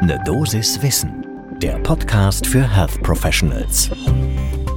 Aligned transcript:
Ne 0.00 0.16
Dosis 0.24 0.80
Wissen, 0.80 1.26
der 1.60 1.76
Podcast 1.80 2.46
für 2.46 2.62
Health 2.62 3.02
Professionals. 3.02 3.90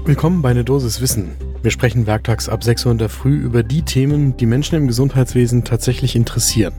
Willkommen 0.03 0.41
bei 0.41 0.51
Ne 0.51 0.63
Dosis 0.63 0.99
Wissen. 0.99 1.35
Wir 1.61 1.69
sprechen 1.69 2.07
werktags 2.07 2.49
ab 2.49 2.63
6 2.63 2.87
Uhr 2.87 2.91
in 2.93 2.97
der 2.97 3.07
Früh 3.07 3.35
über 3.35 3.61
die 3.61 3.83
Themen, 3.83 4.35
die 4.37 4.47
Menschen 4.47 4.75
im 4.75 4.87
Gesundheitswesen 4.87 5.63
tatsächlich 5.63 6.15
interessieren. 6.15 6.73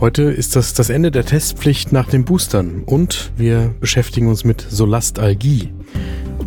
Heute 0.00 0.24
ist 0.24 0.56
das 0.56 0.74
das 0.74 0.90
Ende 0.90 1.12
der 1.12 1.24
Testpflicht 1.24 1.92
nach 1.92 2.08
den 2.08 2.24
Boostern 2.24 2.82
und 2.84 3.30
wir 3.36 3.72
beschäftigen 3.78 4.26
uns 4.26 4.42
mit 4.42 4.66
Solastalgie. 4.68 5.72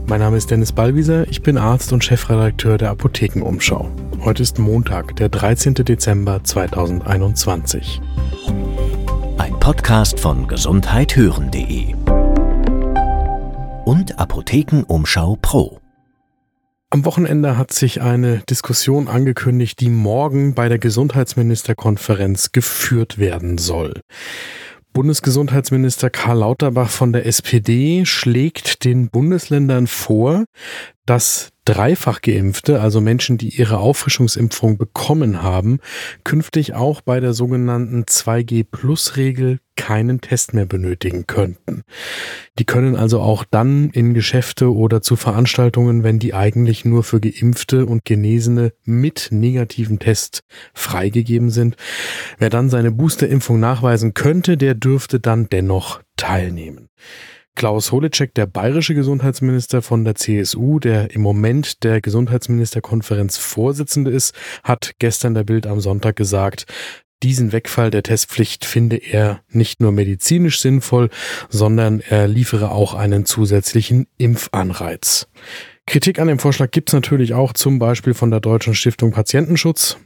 Mein 0.06 0.20
Name 0.20 0.36
ist 0.36 0.52
Dennis 0.52 0.74
Ballwieser, 0.74 1.30
ich 1.30 1.42
bin 1.42 1.58
Arzt 1.58 1.94
und 1.94 2.04
Chefredakteur 2.04 2.78
der 2.78 2.90
Apothekenumschau. 2.90 3.90
Heute 4.26 4.44
ist 4.44 4.60
Montag, 4.60 5.16
der 5.16 5.30
13. 5.30 5.76
Dezember 5.76 6.44
2021. 6.44 8.02
Podcast 9.60 10.20
von 10.20 10.48
gesundheithören.de 10.48 11.94
und 13.86 14.18
Apothekenumschau 14.18 15.38
Pro. 15.42 15.80
Am 16.90 17.06
Wochenende 17.06 17.58
hat 17.58 17.72
sich 17.74 18.02
eine 18.02 18.40
Diskussion 18.50 19.08
angekündigt, 19.08 19.80
die 19.82 19.90
morgen 19.90 20.56
bei 20.56 20.70
der 20.70 20.80
Gesundheitsministerkonferenz 20.80 22.52
geführt 22.52 23.18
werden 23.18 23.58
soll. 23.58 24.02
Bundesgesundheitsminister 24.94 26.10
Karl 26.10 26.40
Lauterbach 26.40 26.90
von 26.90 27.14
der 27.14 27.26
SPD 27.26 28.06
schlägt 28.06 28.86
den 28.86 29.10
Bundesländern 29.10 29.88
vor, 29.88 30.46
dass 31.06 31.50
dreifach 31.70 32.22
geimpfte, 32.22 32.82
also 32.82 33.00
Menschen, 33.00 33.38
die 33.38 33.50
ihre 33.50 33.78
Auffrischungsimpfung 33.78 34.80
bekommen 34.80 35.44
haben, 35.44 35.80
künftig 36.24 36.74
auch 36.74 37.02
bei 37.02 37.20
der 37.20 37.34
sogenannten 37.34 38.06
2G-Plus-Regel 38.06 39.60
keinen 39.76 40.20
Test 40.20 40.56
mehr 40.56 40.66
benötigen 40.66 41.28
könnten. 41.28 41.84
Die 42.58 42.66
können 42.66 42.96
also 42.96 43.22
auch 43.22 43.46
dann 43.46 43.92
in 43.92 44.16
Geschäfte 44.16 44.74
oder 44.74 45.02
zu 45.04 45.16
Veranstaltungen, 45.16 46.04
wenn 46.04 46.18
die 46.18 46.34
eigentlich 46.34 46.86
nur 46.86 47.04
für 47.04 47.22
geimpfte 47.22 47.86
und 47.86 48.04
Genesene 48.04 48.74
mit 48.84 49.28
negativen 49.32 50.00
Test 50.00 50.42
freigegeben 50.74 51.52
sind. 51.52 51.76
Wer 52.40 52.50
dann 52.50 52.70
seine 52.70 52.92
Boosterimpfung 52.92 53.60
nachweisen 53.60 54.16
könnte, 54.16 54.58
der 54.58 54.74
dürfte 54.74 55.20
dann 55.20 55.50
dennoch 55.50 56.02
teilnehmen. 56.18 56.90
Klaus 57.56 57.92
Holecek, 57.92 58.34
der 58.36 58.46
bayerische 58.46 58.96
Gesundheitsminister 58.96 59.82
von 59.82 60.06
der 60.06 60.16
CSU, 60.16 60.80
der 60.80 61.12
im 61.12 61.22
Moment 61.22 61.84
der 61.84 62.02
Gesundheitsministerkonferenz 62.02 63.38
Vorsitzende 63.38 64.12
ist, 64.12 64.34
hat 64.64 64.94
gestern 65.00 65.34
der 65.34 65.44
Bild 65.44 65.68
am 65.68 65.82
Sonntag 65.82 66.16
gesagt, 66.16 66.66
diesen 67.22 67.52
Wegfall 67.52 67.92
der 67.92 68.04
Testpflicht 68.04 68.64
finde 68.64 68.96
er 68.96 69.42
nicht 69.50 69.82
nur 69.82 69.92
medizinisch 69.92 70.62
sinnvoll, 70.62 71.10
sondern 71.50 72.00
er 72.00 72.30
liefere 72.30 72.72
auch 72.72 72.94
einen 72.94 73.26
zusätzlichen 73.26 74.08
Impfanreiz. 74.18 75.28
Kritik 75.86 76.20
an 76.20 76.28
dem 76.28 76.40
Vorschlag 76.40 76.72
gibt 76.72 76.90
es 76.90 76.94
natürlich 76.94 77.34
auch 77.34 77.52
zum 77.52 77.80
Beispiel 77.80 78.14
von 78.14 78.32
der 78.32 78.40
Deutschen 78.40 78.76
Stiftung 78.76 79.12
Patientenschutz. 79.12 79.98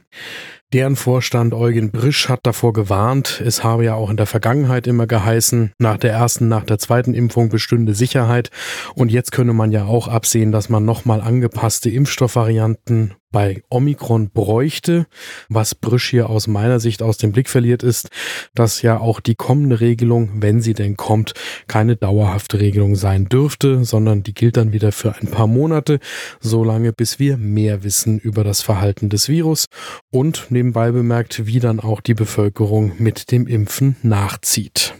Deren 0.74 0.96
Vorstand 0.96 1.54
Eugen 1.54 1.92
Brisch 1.92 2.28
hat 2.28 2.40
davor 2.42 2.72
gewarnt, 2.72 3.40
es 3.46 3.62
habe 3.62 3.84
ja 3.84 3.94
auch 3.94 4.10
in 4.10 4.16
der 4.16 4.26
Vergangenheit 4.26 4.88
immer 4.88 5.06
geheißen, 5.06 5.72
nach 5.78 5.98
der 5.98 6.10
ersten, 6.10 6.48
nach 6.48 6.64
der 6.64 6.80
zweiten 6.80 7.14
Impfung 7.14 7.48
bestünde 7.48 7.94
Sicherheit. 7.94 8.50
Und 8.96 9.12
jetzt 9.12 9.30
könne 9.30 9.52
man 9.52 9.70
ja 9.70 9.84
auch 9.84 10.08
absehen, 10.08 10.50
dass 10.50 10.70
man 10.70 10.84
nochmal 10.84 11.20
angepasste 11.20 11.90
Impfstoffvarianten 11.90 13.14
bei 13.34 13.64
Omikron 13.68 14.30
bräuchte. 14.30 15.06
Was 15.48 15.74
Brüsch 15.74 16.08
hier 16.08 16.30
aus 16.30 16.46
meiner 16.46 16.78
Sicht 16.78 17.02
aus 17.02 17.18
dem 17.18 17.32
Blick 17.32 17.50
verliert, 17.50 17.82
ist, 17.82 18.10
dass 18.54 18.80
ja 18.80 19.00
auch 19.00 19.18
die 19.18 19.34
kommende 19.34 19.80
Regelung, 19.80 20.30
wenn 20.40 20.62
sie 20.62 20.72
denn 20.72 20.96
kommt, 20.96 21.34
keine 21.66 21.96
dauerhafte 21.96 22.60
Regelung 22.60 22.94
sein 22.94 23.28
dürfte, 23.28 23.84
sondern 23.84 24.22
die 24.22 24.34
gilt 24.34 24.56
dann 24.56 24.72
wieder 24.72 24.92
für 24.92 25.16
ein 25.16 25.26
paar 25.26 25.48
Monate, 25.48 25.98
solange 26.38 26.92
bis 26.92 27.18
wir 27.18 27.36
mehr 27.36 27.82
wissen 27.82 28.20
über 28.20 28.44
das 28.44 28.62
Verhalten 28.62 29.08
des 29.08 29.28
Virus 29.28 29.66
und 30.12 30.46
nebenbei 30.50 30.92
bemerkt, 30.92 31.44
wie 31.44 31.58
dann 31.58 31.80
auch 31.80 32.00
die 32.00 32.14
Bevölkerung 32.14 32.92
mit 32.98 33.32
dem 33.32 33.48
Impfen 33.48 33.96
nachzieht. 34.04 34.94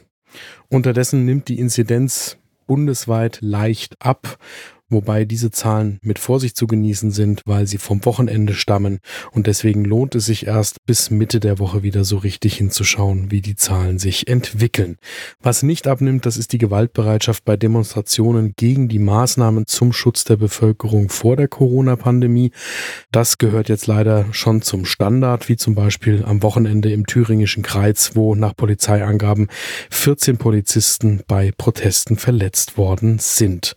Unterdessen 0.68 1.24
nimmt 1.24 1.46
die 1.46 1.60
Inzidenz 1.60 2.36
bundesweit 2.66 3.38
leicht 3.42 3.94
ab 4.00 4.38
wobei 4.94 5.24
diese 5.24 5.50
Zahlen 5.50 5.98
mit 6.02 6.18
Vorsicht 6.18 6.56
zu 6.56 6.66
genießen 6.66 7.10
sind, 7.10 7.42
weil 7.44 7.66
sie 7.66 7.78
vom 7.78 8.04
Wochenende 8.04 8.54
stammen 8.54 9.00
und 9.32 9.46
deswegen 9.46 9.84
lohnt 9.84 10.14
es 10.14 10.26
sich 10.26 10.46
erst 10.46 10.84
bis 10.86 11.10
Mitte 11.10 11.40
der 11.40 11.58
Woche 11.58 11.82
wieder 11.82 12.04
so 12.04 12.16
richtig 12.16 12.56
hinzuschauen, 12.56 13.30
wie 13.30 13.40
die 13.40 13.56
Zahlen 13.56 13.98
sich 13.98 14.28
entwickeln. 14.28 14.96
Was 15.40 15.62
nicht 15.62 15.86
abnimmt, 15.86 16.26
das 16.26 16.36
ist 16.36 16.52
die 16.52 16.58
Gewaltbereitschaft 16.58 17.44
bei 17.44 17.56
Demonstrationen 17.56 18.54
gegen 18.56 18.88
die 18.88 18.98
Maßnahmen 18.98 19.66
zum 19.66 19.92
Schutz 19.92 20.24
der 20.24 20.36
Bevölkerung 20.36 21.08
vor 21.08 21.36
der 21.36 21.48
Corona-Pandemie. 21.48 22.52
Das 23.10 23.38
gehört 23.38 23.68
jetzt 23.68 23.86
leider 23.86 24.26
schon 24.32 24.62
zum 24.62 24.84
Standard, 24.84 25.48
wie 25.48 25.56
zum 25.56 25.74
Beispiel 25.74 26.24
am 26.24 26.42
Wochenende 26.42 26.92
im 26.92 27.06
thüringischen 27.06 27.62
Kreiz, 27.62 28.12
wo 28.14 28.34
nach 28.34 28.56
Polizeiangaben 28.56 29.48
14 29.90 30.38
Polizisten 30.38 31.22
bei 31.26 31.52
Protesten 31.56 32.16
verletzt 32.16 32.78
worden 32.78 33.18
sind. 33.18 33.74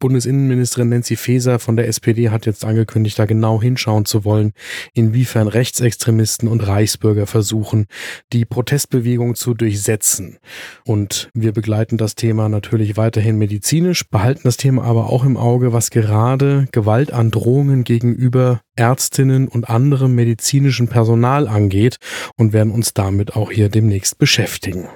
Bundesinnenministerin 0.00 0.88
Nancy 0.88 1.14
Faeser 1.14 1.58
von 1.58 1.76
der 1.76 1.86
SPD 1.86 2.30
hat 2.30 2.46
jetzt 2.46 2.64
angekündigt, 2.64 3.18
da 3.18 3.26
genau 3.26 3.62
hinschauen 3.62 4.06
zu 4.06 4.24
wollen, 4.24 4.52
inwiefern 4.94 5.46
Rechtsextremisten 5.46 6.48
und 6.48 6.66
Reichsbürger 6.66 7.26
versuchen, 7.26 7.86
die 8.32 8.44
Protestbewegung 8.44 9.34
zu 9.34 9.54
durchsetzen. 9.54 10.38
Und 10.84 11.30
wir 11.34 11.52
begleiten 11.52 11.98
das 11.98 12.14
Thema 12.14 12.48
natürlich 12.48 12.96
weiterhin 12.96 13.36
medizinisch, 13.36 14.08
behalten 14.08 14.42
das 14.44 14.56
Thema 14.56 14.82
aber 14.84 15.10
auch 15.10 15.24
im 15.24 15.36
Auge, 15.36 15.72
was 15.72 15.90
gerade 15.90 16.66
Gewaltandrohungen 16.72 17.84
gegenüber 17.84 18.62
Ärztinnen 18.76 19.46
und 19.46 19.68
anderem 19.68 20.14
medizinischen 20.14 20.88
Personal 20.88 21.46
angeht 21.46 21.98
und 22.36 22.52
werden 22.54 22.72
uns 22.72 22.94
damit 22.94 23.36
auch 23.36 23.50
hier 23.50 23.68
demnächst 23.68 24.18
beschäftigen. 24.18 24.88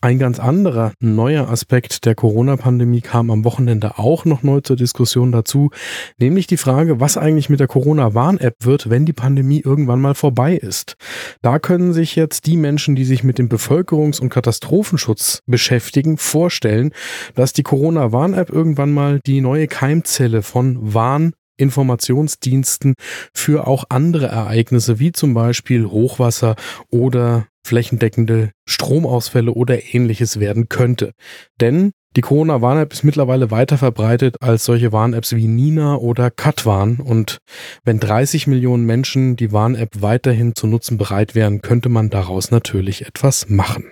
Ein 0.00 0.18
ganz 0.18 0.38
anderer 0.38 0.92
neuer 1.00 1.48
Aspekt 1.48 2.04
der 2.04 2.14
Corona-Pandemie 2.14 3.00
kam 3.00 3.30
am 3.30 3.42
Wochenende 3.44 3.98
auch 3.98 4.26
noch 4.26 4.42
neu 4.42 4.60
zur 4.60 4.76
Diskussion 4.76 5.32
dazu, 5.32 5.70
nämlich 6.18 6.46
die 6.46 6.58
Frage, 6.58 7.00
was 7.00 7.16
eigentlich 7.16 7.48
mit 7.48 7.60
der 7.60 7.68
Corona-Warn-App 7.68 8.56
wird, 8.60 8.90
wenn 8.90 9.06
die 9.06 9.14
Pandemie 9.14 9.62
irgendwann 9.64 10.02
mal 10.02 10.14
vorbei 10.14 10.56
ist. 10.56 10.96
Da 11.40 11.58
können 11.58 11.94
sich 11.94 12.16
jetzt 12.16 12.44
die 12.44 12.58
Menschen, 12.58 12.96
die 12.96 13.06
sich 13.06 13.24
mit 13.24 13.38
dem 13.38 13.48
Bevölkerungs- 13.48 14.20
und 14.20 14.28
Katastrophenschutz 14.28 15.40
beschäftigen, 15.46 16.18
vorstellen, 16.18 16.90
dass 17.34 17.54
die 17.54 17.62
Corona-Warn-App 17.62 18.50
irgendwann 18.50 18.92
mal 18.92 19.20
die 19.24 19.40
neue 19.40 19.68
Keimzelle 19.68 20.42
von 20.42 20.92
Warn 20.92 21.32
Informationsdiensten 21.56 22.94
für 23.32 23.66
auch 23.66 23.84
andere 23.88 24.26
Ereignisse 24.26 24.98
wie 24.98 25.12
zum 25.12 25.34
Beispiel 25.34 25.86
Hochwasser 25.86 26.56
oder 26.90 27.46
flächendeckende 27.64 28.50
Stromausfälle 28.68 29.52
oder 29.52 29.94
ähnliches 29.94 30.38
werden 30.38 30.68
könnte. 30.68 31.12
Denn 31.60 31.92
die 32.16 32.20
Corona-Warn-App 32.20 32.92
ist 32.92 33.02
mittlerweile 33.02 33.50
weiter 33.50 33.76
verbreitet 33.76 34.36
als 34.40 34.64
solche 34.64 34.92
Warn-Apps 34.92 35.34
wie 35.34 35.48
Nina 35.48 35.96
oder 35.96 36.30
Katwarn. 36.30 37.00
Und 37.00 37.38
wenn 37.84 37.98
30 37.98 38.46
Millionen 38.46 38.86
Menschen 38.86 39.34
die 39.34 39.50
Warn-App 39.50 40.00
weiterhin 40.00 40.54
zu 40.54 40.68
nutzen 40.68 40.96
bereit 40.96 41.34
wären, 41.34 41.60
könnte 41.60 41.88
man 41.88 42.10
daraus 42.10 42.52
natürlich 42.52 43.04
etwas 43.04 43.48
machen. 43.48 43.84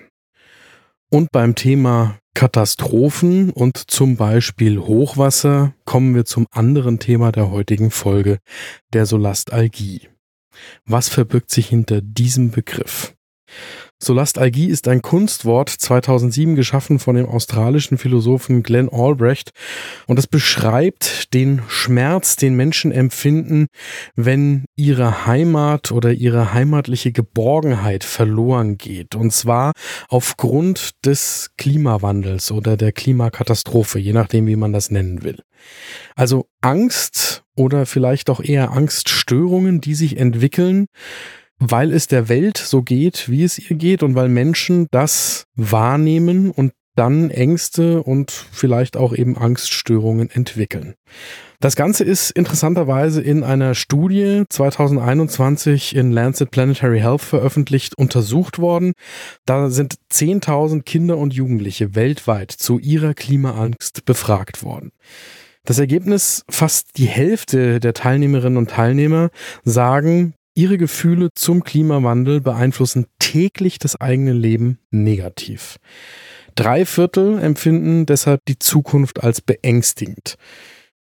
Und 1.11 1.33
beim 1.33 1.57
Thema 1.57 2.19
Katastrophen 2.35 3.51
und 3.51 3.77
zum 3.91 4.17
Beispiel 4.17 4.79
Hochwasser 4.79 5.75
kommen 5.85 6.15
wir 6.15 6.25
zum 6.25 6.47
anderen 6.51 6.99
Thema 6.99 7.33
der 7.33 7.51
heutigen 7.51 7.91
Folge, 7.91 8.39
der 8.93 9.05
Solastalgie. 9.05 10.09
Was 10.87 11.09
verbirgt 11.09 11.51
sich 11.51 11.69
hinter 11.69 12.01
diesem 12.01 12.51
Begriff? 12.51 13.15
Solastalgie 14.03 14.67
ist 14.67 14.89
ein 14.89 15.01
Kunstwort 15.01 15.69
2007 15.69 16.57
geschaffen 16.57 16.99
von 16.99 17.15
dem 17.15 17.27
australischen 17.27 17.99
Philosophen 17.99 18.65
Glenn 18.65 18.89
Albrecht 18.89 19.53
und 20.09 20.19
es 20.19 20.27
beschreibt 20.27 21.33
den 21.35 21.63
Schmerz, 21.69 22.35
den 22.35 22.55
Menschen 22.57 22.91
empfinden, 22.91 23.69
wenn 24.17 24.65
ihre 24.75 25.27
Heimat 25.27 25.93
oder 25.93 26.13
ihre 26.13 26.53
heimatliche 26.53 27.13
Geborgenheit 27.13 28.03
verloren 28.03 28.77
geht 28.77 29.15
und 29.15 29.33
zwar 29.33 29.73
aufgrund 30.09 30.91
des 31.07 31.53
Klimawandels 31.57 32.51
oder 32.51 32.77
der 32.77 32.91
Klimakatastrophe, 32.91 34.01
je 34.01 34.13
nachdem 34.13 34.49
wie 34.49 34.57
man 34.57 34.73
das 34.73 34.91
nennen 34.91 35.23
will. 35.23 35.39
Also 36.17 36.49
Angst 36.61 37.45
oder 37.55 37.87
vielleicht 37.87 38.31
auch 38.31 38.41
eher 38.41 38.73
Angststörungen, 38.73 39.81
die 39.81 39.95
sich 39.95 40.17
entwickeln, 40.17 40.87
weil 41.65 41.93
es 41.93 42.09
der 42.09 42.29
Welt 42.29 42.59
so 42.59 42.83
geht, 42.83 43.29
wie 43.29 43.45
es 43.45 43.59
ihr 43.59 43.77
geht 43.77 44.03
und 44.03 44.15
weil 44.15 44.29
Menschen 44.29 44.89
das 44.91 45.45
wahrnehmen 45.55 46.51
und 46.51 46.73
dann 46.97 47.31
Ängste 47.31 48.03
und 48.03 48.31
vielleicht 48.31 48.97
auch 48.97 49.15
eben 49.15 49.39
Angststörungen 49.39 50.29
entwickeln. 50.29 50.95
Das 51.61 51.77
Ganze 51.77 52.03
ist 52.03 52.33
interessanterweise 52.33 53.23
in 53.23 53.45
einer 53.45 53.75
Studie 53.75 54.43
2021 54.49 55.95
in 55.95 56.11
Lancet 56.11 56.51
Planetary 56.51 56.99
Health 56.99 57.23
veröffentlicht 57.23 57.97
untersucht 57.97 58.59
worden. 58.59 58.93
Da 59.47 59.71
sind 59.71 59.95
10.000 60.13 60.83
Kinder 60.83 61.17
und 61.17 61.33
Jugendliche 61.33 61.95
weltweit 61.95 62.51
zu 62.51 62.81
ihrer 62.81 63.15
Klimaangst 63.15 64.05
befragt 64.05 64.65
worden. 64.65 64.91
Das 65.65 65.79
Ergebnis, 65.79 66.45
fast 66.51 66.99
die 66.99 67.07
Hälfte 67.07 67.79
der 67.79 67.95
Teilnehmerinnen 67.95 68.59
und 68.59 68.71
Teilnehmer 68.71 69.31
sagen, 69.63 70.35
ihre 70.55 70.79
Gefühle 70.79 71.31
zum 71.35 71.65
Klimawandel 71.65 72.41
beeinflussen 72.41 73.07
täglich 73.19 73.79
das 73.79 74.01
eigene 74.01 74.33
Leben 74.33 74.79
negativ. 74.91 75.79
Drei 76.55 76.85
Viertel 76.85 77.39
empfinden 77.39 78.07
deshalb 78.07 78.41
die 78.47 78.59
Zukunft 78.59 79.23
als 79.23 79.41
beängstigend. 79.41 80.37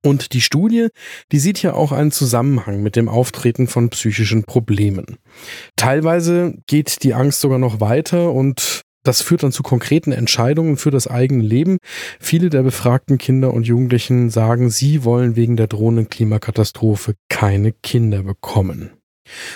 Und 0.04 0.34
die 0.34 0.42
Studie, 0.42 0.88
die 1.32 1.40
sieht 1.40 1.62
ja 1.62 1.74
auch 1.74 1.92
einen 1.92 2.12
Zusammenhang 2.12 2.82
mit 2.84 2.96
dem 2.96 3.10
Auftreten 3.10 3.68
von 3.68 3.90
psychischen 3.90 4.44
Problemen. 4.44 5.18
Teilweise 5.76 6.56
geht 6.68 7.04
die 7.04 7.14
Angst 7.14 7.42
sogar 7.42 7.60
noch 7.60 7.80
weiter 7.80 8.32
und 8.32 8.82
das 9.04 9.22
führt 9.22 9.44
dann 9.44 9.54
zu 9.54 9.64
konkreten 9.64 10.12
Entscheidungen 10.12 10.76
für 10.76 10.92
das 10.92 11.08
eigene 11.08 11.44
Leben. 11.44 11.78
Viele 12.20 12.50
der 12.50 12.64
befragten 12.64 13.18
Kinder 13.18 13.54
und 13.54 13.66
Jugendlichen 13.66 14.30
sagen, 14.30 14.70
sie 14.70 15.06
wollen 15.06 15.38
wegen 15.38 15.56
der 15.56 15.68
drohenden 15.68 16.10
Klimakatastrophe 16.10 17.16
keine 17.30 17.72
Kinder 17.72 18.24
bekommen. 18.24 18.97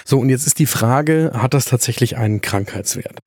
So, 0.06 0.20
und 0.20 0.30
jetzt 0.30 0.48
ist 0.48 0.60
die 0.60 0.66
Frage, 0.66 1.32
hat 1.34 1.54
das 1.54 1.66
tatsächlich 1.66 2.18
einen 2.18 2.42
Krankheitswert? 2.42 3.20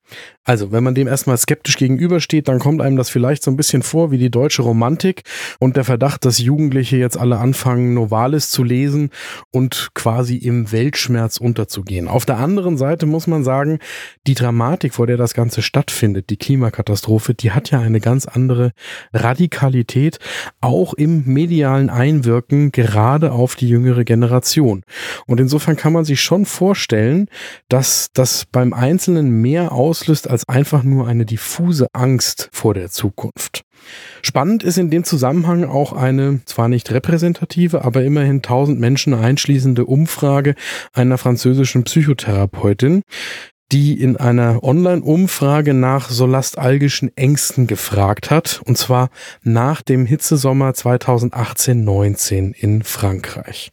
Also, 0.47 0.73
wenn 0.73 0.85
man 0.85 0.95
dem 0.95 1.09
erstmal 1.09 1.39
skeptisch 1.39 1.79
gegenübersteht, 1.79 2.49
dann 2.49 2.59
kommt 2.59 2.83
einem 2.83 2.97
das 2.97 3.09
vielleicht 3.09 3.43
so 3.43 3.51
ein 3.51 3.57
bisschen 3.57 3.83
vor 3.83 4.11
wie 4.11 4.19
die 4.19 4.31
deutsche 4.31 4.61
Romantik 4.61 5.23
und 5.59 5.77
der 5.77 5.85
Verdacht, 5.85 6.27
dass 6.27 6.39
Jugendliche 6.39 6.99
jetzt 6.99 7.17
alle 7.17 7.39
anfangen, 7.39 7.95
Novalis 7.95 8.51
zu 8.51 8.63
lesen 8.63 9.09
und 9.51 9.93
quasi 9.95 10.37
im 10.37 10.71
Weltschmerz 10.71 11.39
unterzugehen. 11.39 12.09
Auf 12.09 12.27
der 12.27 12.37
anderen 12.37 12.77
Seite 12.77 13.07
muss 13.07 13.27
man 13.27 13.43
sagen, 13.43 13.79
die 14.27 14.35
Dramatik, 14.35 14.93
vor 14.93 15.07
der 15.07 15.17
das 15.17 15.33
Ganze 15.33 15.63
stattfindet, 15.63 16.29
die 16.29 16.37
Klimakatastrophe, 16.37 17.33
die 17.33 17.53
hat 17.53 17.71
ja 17.71 17.81
eine 17.81 18.01
ganz 18.01 18.27
andere 18.27 18.73
Radikalität, 19.15 20.19
auch 20.61 20.93
im 20.93 21.25
medialen 21.25 21.89
Einwirken, 21.89 22.71
gerade 22.71 23.33
auf 23.33 23.57
die 23.57 23.69
jüngere 23.69 24.05
Generation. 24.05 24.83
Und 25.27 25.41
insofern 25.41 25.77
kann 25.77 25.95
man 25.95 26.05
sich 26.05 26.21
schon 26.21 26.34
vorstellen, 26.43 27.29
dass 27.69 28.09
das 28.13 28.45
beim 28.51 28.73
Einzelnen 28.73 29.41
mehr 29.41 29.71
auslöst 29.71 30.29
als 30.29 30.49
einfach 30.49 30.83
nur 30.83 31.07
eine 31.07 31.25
diffuse 31.25 31.87
Angst 31.93 32.49
vor 32.53 32.75
der 32.75 32.91
Zukunft. 32.91 33.63
Spannend 34.23 34.63
ist 34.63 34.79
in 34.79 34.91
dem 34.91 35.05
Zusammenhang 35.05 35.65
auch 35.65 35.93
eine 35.93 36.41
zwar 36.47 36.69
nicht 36.69 36.91
repräsentative, 36.91 37.85
aber 37.85 38.03
immerhin 38.03 38.37
1000 38.37 38.81
Menschen 38.81 39.15
einschließende 39.15 39.85
Umfrage 39.87 40.55
einer 40.93 41.19
französischen 41.19 41.85
Psychotherapeutin, 41.85 43.03
die 43.73 44.01
in 44.01 44.17
einer 44.17 44.63
Online-Umfrage 44.63 45.75
nach 45.75 46.11
solastalgischen 46.11 47.17
Ängsten 47.17 47.67
gefragt 47.67 48.31
hat, 48.31 48.61
und 48.65 48.79
zwar 48.79 49.11
nach 49.43 49.83
dem 49.83 50.07
Hitzesommer 50.07 50.71
2018-19 50.71 52.55
in 52.55 52.83
Frankreich. 52.83 53.73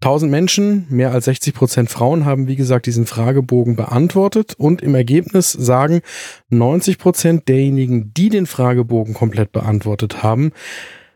1000 0.00 0.30
Menschen, 0.30 0.86
mehr 0.90 1.10
als 1.10 1.24
60 1.24 1.54
Prozent 1.54 1.90
Frauen 1.90 2.24
haben, 2.24 2.46
wie 2.46 2.54
gesagt, 2.54 2.86
diesen 2.86 3.04
Fragebogen 3.04 3.74
beantwortet 3.74 4.54
und 4.56 4.80
im 4.80 4.94
Ergebnis 4.94 5.50
sagen 5.50 6.02
90 6.50 6.98
Prozent 6.98 7.48
derjenigen, 7.48 8.12
die 8.14 8.28
den 8.28 8.46
Fragebogen 8.46 9.14
komplett 9.14 9.50
beantwortet 9.50 10.22
haben, 10.22 10.52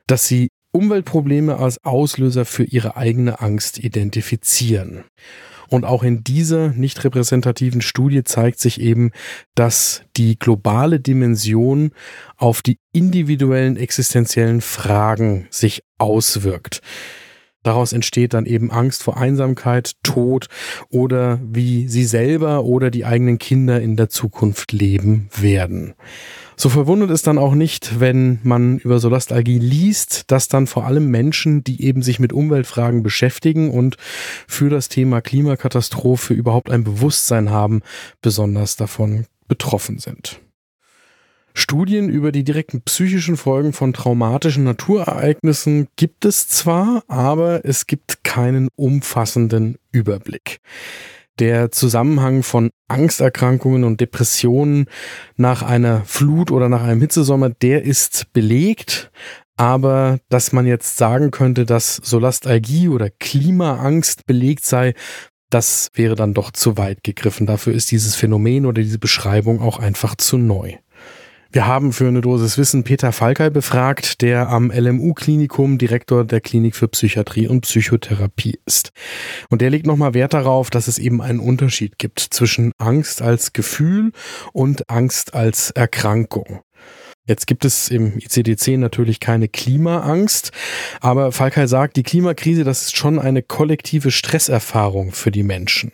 dass 0.08 0.26
sie 0.26 0.48
Umweltprobleme 0.72 1.58
als 1.58 1.84
Auslöser 1.84 2.44
für 2.44 2.64
ihre 2.64 2.96
eigene 2.96 3.40
Angst 3.40 3.78
identifizieren. 3.78 5.04
Und 5.68 5.84
auch 5.84 6.02
in 6.02 6.24
dieser 6.24 6.68
nicht 6.68 7.02
repräsentativen 7.04 7.80
Studie 7.82 8.24
zeigt 8.24 8.58
sich 8.58 8.80
eben, 8.80 9.10
dass 9.54 10.02
die 10.16 10.38
globale 10.38 11.00
Dimension 11.00 11.92
auf 12.36 12.62
die 12.62 12.78
individuellen 12.92 13.76
existenziellen 13.76 14.60
Fragen 14.60 15.46
sich 15.50 15.82
auswirkt. 15.98 16.82
Daraus 17.62 17.92
entsteht 17.92 18.34
dann 18.34 18.46
eben 18.46 18.70
Angst 18.70 19.02
vor 19.02 19.16
Einsamkeit, 19.16 19.92
Tod 20.02 20.48
oder 20.90 21.40
wie 21.44 21.88
sie 21.88 22.04
selber 22.04 22.64
oder 22.64 22.90
die 22.90 23.04
eigenen 23.04 23.38
Kinder 23.38 23.80
in 23.80 23.96
der 23.96 24.08
Zukunft 24.08 24.72
leben 24.72 25.28
werden. 25.34 25.94
So 26.56 26.68
verwundert 26.68 27.10
es 27.10 27.22
dann 27.22 27.38
auch 27.38 27.54
nicht, 27.54 27.98
wenn 28.00 28.38
man 28.42 28.78
über 28.78 28.98
Solastalgie 28.98 29.58
liest, 29.58 30.30
dass 30.30 30.48
dann 30.48 30.66
vor 30.66 30.86
allem 30.86 31.10
Menschen, 31.10 31.64
die 31.64 31.82
eben 31.82 32.02
sich 32.02 32.18
mit 32.20 32.32
Umweltfragen 32.32 33.02
beschäftigen 33.02 33.70
und 33.70 33.96
für 34.46 34.68
das 34.68 34.88
Thema 34.88 35.20
Klimakatastrophe 35.20 36.34
überhaupt 36.34 36.70
ein 36.70 36.84
Bewusstsein 36.84 37.50
haben, 37.50 37.82
besonders 38.20 38.76
davon 38.76 39.26
betroffen 39.48 39.98
sind. 39.98 40.40
Studien 41.54 42.08
über 42.08 42.32
die 42.32 42.44
direkten 42.44 42.82
psychischen 42.82 43.36
Folgen 43.36 43.72
von 43.72 43.92
traumatischen 43.92 44.64
Naturereignissen 44.64 45.88
gibt 45.96 46.24
es 46.24 46.48
zwar, 46.48 47.02
aber 47.08 47.64
es 47.64 47.86
gibt 47.86 48.24
keinen 48.24 48.68
umfassenden 48.76 49.76
Überblick. 49.90 50.60
Der 51.38 51.70
Zusammenhang 51.70 52.42
von 52.42 52.70
Angsterkrankungen 52.88 53.84
und 53.84 54.00
Depressionen 54.00 54.86
nach 55.36 55.62
einer 55.62 56.04
Flut 56.04 56.50
oder 56.50 56.68
nach 56.68 56.82
einem 56.82 57.00
Hitzesommer, 57.00 57.50
der 57.50 57.82
ist 57.84 58.32
belegt, 58.32 59.10
aber 59.56 60.18
dass 60.28 60.52
man 60.52 60.66
jetzt 60.66 60.96
sagen 60.96 61.30
könnte, 61.30 61.64
dass 61.64 61.96
Solastalgie 61.96 62.88
oder 62.88 63.10
Klimaangst 63.10 64.26
belegt 64.26 64.64
sei, 64.64 64.94
das 65.50 65.90
wäre 65.94 66.14
dann 66.14 66.34
doch 66.34 66.50
zu 66.50 66.78
weit 66.78 67.02
gegriffen. 67.02 67.46
Dafür 67.46 67.74
ist 67.74 67.90
dieses 67.90 68.14
Phänomen 68.14 68.64
oder 68.66 68.82
diese 68.82 68.98
Beschreibung 68.98 69.60
auch 69.60 69.78
einfach 69.78 70.16
zu 70.16 70.38
neu. 70.38 70.76
Wir 71.54 71.66
haben 71.66 71.92
für 71.92 72.08
eine 72.08 72.22
Dosis 72.22 72.56
Wissen 72.56 72.82
Peter 72.82 73.12
Falkei 73.12 73.50
befragt, 73.50 74.22
der 74.22 74.48
am 74.48 74.70
LMU-Klinikum 74.70 75.76
Direktor 75.76 76.24
der 76.24 76.40
Klinik 76.40 76.74
für 76.74 76.88
Psychiatrie 76.88 77.46
und 77.46 77.60
Psychotherapie 77.60 78.58
ist. 78.64 78.90
Und 79.50 79.60
der 79.60 79.68
legt 79.68 79.86
nochmal 79.86 80.14
Wert 80.14 80.32
darauf, 80.32 80.70
dass 80.70 80.88
es 80.88 80.98
eben 80.98 81.20
einen 81.20 81.40
Unterschied 81.40 81.98
gibt 81.98 82.20
zwischen 82.20 82.72
Angst 82.78 83.20
als 83.20 83.52
Gefühl 83.52 84.12
und 84.54 84.88
Angst 84.88 85.34
als 85.34 85.70
Erkrankung. 85.72 86.62
Jetzt 87.28 87.46
gibt 87.46 87.64
es 87.64 87.88
im 87.88 88.18
ICD-10 88.18 88.78
natürlich 88.78 89.20
keine 89.20 89.46
Klimaangst, 89.46 90.50
aber 91.00 91.30
Falkei 91.30 91.68
sagt, 91.68 91.96
die 91.96 92.02
Klimakrise, 92.02 92.64
das 92.64 92.82
ist 92.82 92.96
schon 92.96 93.20
eine 93.20 93.42
kollektive 93.42 94.10
Stresserfahrung 94.10 95.12
für 95.12 95.30
die 95.30 95.44
Menschen. 95.44 95.92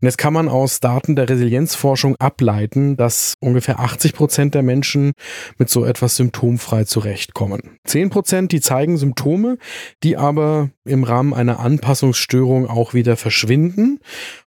Und 0.00 0.06
jetzt 0.06 0.18
kann 0.18 0.32
man 0.32 0.48
aus 0.48 0.80
Daten 0.80 1.14
der 1.14 1.28
Resilienzforschung 1.28 2.16
ableiten, 2.16 2.96
dass 2.96 3.34
ungefähr 3.40 3.80
80 3.80 4.14
Prozent 4.14 4.54
der 4.54 4.62
Menschen 4.62 5.12
mit 5.58 5.68
so 5.68 5.84
etwas 5.84 6.16
symptomfrei 6.16 6.84
zurechtkommen. 6.84 7.78
10 7.84 8.08
Prozent, 8.08 8.52
die 8.52 8.62
zeigen 8.62 8.96
Symptome, 8.96 9.58
die 10.02 10.16
aber 10.16 10.70
im 10.84 11.04
Rahmen 11.04 11.34
einer 11.34 11.60
Anpassungsstörung 11.60 12.66
auch 12.66 12.94
wieder 12.94 13.16
verschwinden. 13.16 14.00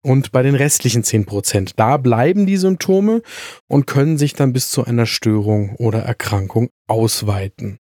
Und 0.06 0.32
bei 0.32 0.44
den 0.44 0.54
restlichen 0.54 1.04
10 1.04 1.26
Prozent, 1.26 1.72
da 1.78 1.98
bleiben 1.98 2.46
die 2.46 2.58
Symptome 2.58 3.24
und 3.68 3.88
können 3.88 4.20
sich 4.20 4.36
dann 4.36 4.54
bis 4.54 4.70
zu 4.70 4.86
einer 4.86 5.08
Störung 5.08 5.76
oder 5.78 6.04
Erkrankung 6.04 6.70
ausweiten. 6.88 7.80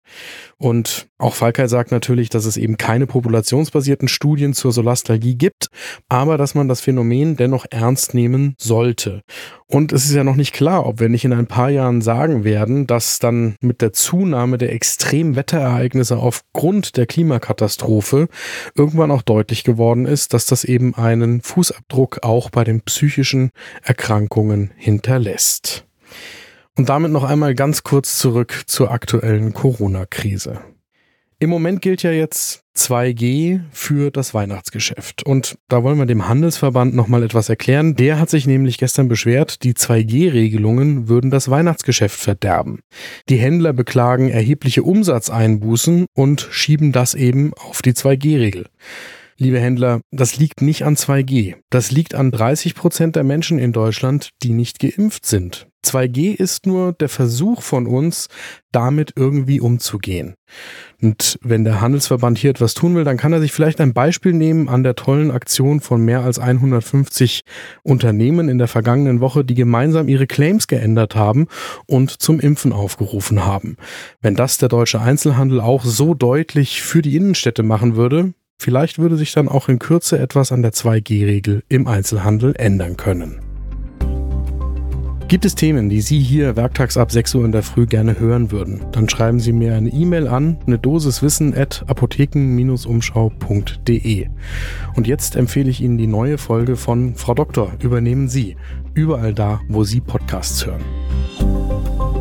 Und 0.57 1.09
auch 1.19 1.35
Falkei 1.35 1.69
sagt 1.69 1.91
natürlich, 1.91 2.31
dass 2.31 2.47
es 2.47 2.57
eben 2.57 2.77
keine 2.77 3.07
populationsbasierten 3.07 4.09
Studien 4.09 4.55
zur 4.55 4.73
Solastalgie 4.73 5.37
gibt, 5.37 5.69
aber 6.09 6.39
dass 6.39 6.55
man 6.55 6.69
das 6.69 6.81
Phänomen 6.81 7.37
dennoch 7.37 7.67
ernst 7.71 8.15
nehmen 8.15 8.55
sollte. 8.59 9.23
Und 9.67 9.93
es 9.93 10.05
ist 10.05 10.15
ja 10.15 10.25
noch 10.25 10.37
nicht 10.37 10.55
klar, 10.55 10.87
ob 10.87 11.01
wir 11.01 11.09
nicht 11.09 11.25
in 11.25 11.33
ein 11.33 11.47
paar 11.47 11.71
Jahren 11.71 12.01
sagen 12.01 12.45
werden, 12.45 12.87
dass 12.87 13.19
dann 13.19 13.57
mit 13.61 13.83
der 13.83 13.93
Zunahme 13.93 14.57
der 14.57 14.73
extremen 14.73 15.37
Wetterereignisse 15.37 16.17
aufgrund 16.17 16.97
der 16.97 17.07
Klimakatastrophe 17.07 18.29
irgendwann 18.75 19.11
auch 19.11 19.23
deutlich 19.23 19.65
geworden 19.65 20.07
ist, 20.07 20.33
dass 20.33 20.47
das 20.47 20.65
eben 20.65 20.95
einen 20.95 21.43
Fußabdruck 21.43 22.21
auch 22.23 22.51
bei 22.51 22.65
den 22.65 22.81
psychischen 22.83 23.51
Erkrankungen 23.83 24.73
hinterlässt. 24.77 25.87
Und 26.77 26.89
damit 26.89 27.13
noch 27.13 27.25
einmal 27.25 27.55
ganz 27.55 27.85
kurz 27.85 28.19
zurück 28.19 28.65
zur 28.67 28.91
aktuellen 28.91 29.53
Corona-Krise. 29.53 30.61
Im 31.39 31.51
Moment 31.51 31.83
gilt 31.83 32.03
ja 32.03 32.11
jetzt 32.11 32.65
2G 32.77 33.61
für 33.71 34.11
das 34.11 34.35
Weihnachtsgeschäft. 34.35 35.25
Und 35.25 35.59
da 35.69 35.83
wollen 35.83 35.99
wir 35.99 36.07
dem 36.07 36.27
Handelsverband 36.27 36.95
nochmal 36.95 37.23
etwas 37.23 37.49
erklären. 37.49 37.97
Der 37.97 38.19
hat 38.19 38.31
sich 38.31 38.47
nämlich 38.47 38.79
gestern 38.79 39.09
beschwert, 39.09 39.63
die 39.63 39.75
2G-Regelungen 39.75 41.09
würden 41.09 41.31
das 41.31 41.49
Weihnachtsgeschäft 41.51 42.19
verderben. 42.19 42.81
Die 43.29 43.37
Händler 43.37 43.73
beklagen 43.73 44.31
erhebliche 44.31 44.83
Umsatzeinbußen 44.83 46.07
und 46.15 46.49
schieben 46.51 46.93
das 46.93 47.15
eben 47.15 47.53
auf 47.55 47.83
die 47.83 47.93
2G-Regel. 47.93 48.67
Liebe 49.37 49.61
Händler, 49.61 50.01
das 50.11 50.37
liegt 50.37 50.63
nicht 50.63 50.85
an 50.85 50.97
2G. 50.97 51.57
Das 51.71 51.91
liegt 51.91 52.15
an 52.15 52.31
30 52.31 52.75
Prozent 52.75 53.17
der 53.17 53.25
Menschen 53.25 53.59
in 53.59 53.73
Deutschland, 53.73 54.31
die 54.43 54.53
nicht 54.53 54.79
geimpft 54.79 55.27
sind. 55.27 55.69
2G 55.85 56.35
ist 56.35 56.67
nur 56.67 56.93
der 56.93 57.09
Versuch 57.09 57.63
von 57.63 57.87
uns, 57.87 58.29
damit 58.73 59.13
irgendwie 59.17 59.61
umzugehen. 59.61 60.35
Und 61.03 61.39
wenn 61.43 61.65
der 61.65 61.81
Handelsverband 61.81 62.39
hier 62.39 62.51
etwas 62.51 62.75
tun 62.75 62.95
will, 62.95 63.05
dann 63.05 63.19
kann 63.19 63.33
er 63.33 63.41
sich 63.41 63.53
vielleicht 63.53 63.81
ein 63.81 63.93
Beispiel 63.93 64.33
nehmen 64.33 64.69
an 64.69 64.83
der 64.83 64.95
tollen 64.95 65.31
Aktion 65.31 65.81
von 65.81 66.03
mehr 66.03 66.23
als 66.23 66.39
150 66.39 67.43
Unternehmen 67.83 68.49
in 68.49 68.59
der 68.59 68.69
vergangenen 68.69 69.21
Woche, 69.21 69.45
die 69.45 69.55
gemeinsam 69.55 70.09
ihre 70.09 70.27
Claims 70.27 70.67
geändert 70.67 71.15
haben 71.15 71.47
und 71.87 72.11
zum 72.11 72.41
Impfen 72.41 72.73
aufgerufen 72.73 73.45
haben. 73.45 73.77
Wenn 74.23 74.35
das 74.35 74.59
der 74.59 74.71
deutsche 74.71 75.01
Einzelhandel 75.01 75.61
auch 75.61 75.85
so 75.85 76.15
deutlich 76.15 76.83
für 76.83 77.03
die 77.03 77.17
Innenstädte 77.17 77.63
machen 77.63 77.95
würde, 77.97 78.33
vielleicht 78.59 78.99
würde 78.99 79.17
sich 79.17 79.33
dann 79.33 79.49
auch 79.49 79.69
in 79.69 79.79
Kürze 79.79 80.19
etwas 80.19 80.53
an 80.53 80.63
der 80.63 80.73
2G-Regel 80.73 81.63
im 81.69 81.87
Einzelhandel 81.87 82.55
ändern 82.57 82.97
können. 82.97 83.41
Gibt 85.29 85.45
es 85.47 85.55
Themen, 85.55 85.89
die 85.89 86.03
Sie 86.03 86.21
hier 86.21 86.55
werktags 86.55 86.97
ab 86.97 87.11
6 87.11 87.35
Uhr 87.35 87.45
in 87.47 87.53
der 87.53 87.63
Früh 87.63 87.87
gerne 87.87 88.21
hören 88.21 88.53
würden? 88.53 88.85
Dann 88.93 89.09
schreiben 89.09 89.41
Sie 89.41 89.53
mir 89.53 89.75
eine 89.75 89.89
E-Mail 89.89 90.29
an, 90.29 90.59
eine 90.67 90.79
Dosis 90.79 91.23
Wissen 91.23 91.57
at 91.57 91.83
apotheken-umschau.de. 91.87 94.29
Und 94.95 95.07
jetzt 95.07 95.35
empfehle 95.35 95.71
ich 95.71 95.81
Ihnen 95.81 95.97
die 95.97 96.07
neue 96.07 96.37
Folge 96.37 96.77
von 96.77 97.15
Frau 97.15 97.33
Doktor, 97.35 97.73
übernehmen 97.81 98.29
Sie. 98.29 98.57
Überall 98.93 99.33
da, 99.35 99.61
wo 99.69 99.83
Sie 99.83 100.01
Podcasts 100.01 100.67
hören. 100.67 100.85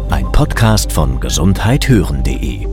Ein 0.10 0.32
Podcast 0.32 0.94
von 0.94 1.20
gesundheithören.de 1.20 2.73